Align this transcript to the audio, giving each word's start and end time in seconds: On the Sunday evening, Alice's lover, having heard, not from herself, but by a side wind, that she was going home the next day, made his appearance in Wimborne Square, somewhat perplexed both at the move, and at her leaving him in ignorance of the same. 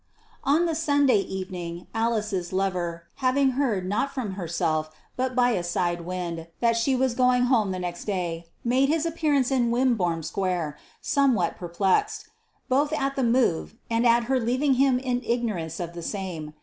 On 0.43 0.65
the 0.65 0.73
Sunday 0.73 1.19
evening, 1.19 1.85
Alice's 1.93 2.51
lover, 2.51 3.03
having 3.17 3.51
heard, 3.51 3.87
not 3.87 4.11
from 4.11 4.31
herself, 4.33 4.89
but 5.15 5.35
by 5.35 5.51
a 5.51 5.61
side 5.63 6.01
wind, 6.07 6.47
that 6.59 6.75
she 6.75 6.95
was 6.95 7.13
going 7.13 7.43
home 7.43 7.69
the 7.69 7.77
next 7.77 8.05
day, 8.05 8.47
made 8.63 8.89
his 8.89 9.05
appearance 9.05 9.51
in 9.51 9.69
Wimborne 9.69 10.23
Square, 10.23 10.75
somewhat 11.01 11.55
perplexed 11.55 12.29
both 12.67 12.91
at 12.93 13.15
the 13.15 13.23
move, 13.23 13.75
and 13.91 14.03
at 14.07 14.23
her 14.23 14.39
leaving 14.39 14.73
him 14.81 14.97
in 14.97 15.21
ignorance 15.23 15.79
of 15.79 15.93
the 15.93 16.01
same. 16.01 16.55